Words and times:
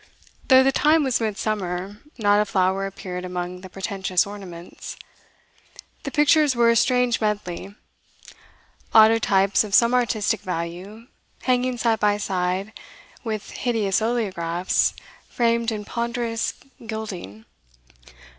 Though 0.47 0.63
the 0.63 0.71
time 0.71 1.03
was 1.03 1.21
midsummer, 1.21 2.01
not 2.17 2.41
a 2.41 2.45
flower 2.45 2.87
appeared 2.87 3.23
among 3.23 3.61
the 3.61 3.69
pretentious 3.69 4.25
ornaments. 4.25 4.97
The 6.01 6.09
pictures 6.09 6.55
were 6.55 6.71
a 6.71 6.75
strange 6.75 7.21
medley 7.21 7.75
autotypes 8.95 9.63
of 9.63 9.75
some 9.75 9.93
artistic 9.93 10.41
value 10.41 11.05
hanging 11.43 11.77
side 11.77 11.99
by 11.99 12.17
side 12.17 12.73
with 13.23 13.51
hideous 13.51 14.01
oleographs 14.01 14.95
framed 15.29 15.71
in 15.71 15.85
ponderous 15.85 16.55
gilding. 16.87 17.45